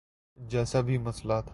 [0.37, 1.49] جیسا بھی مسئلہ تھا۔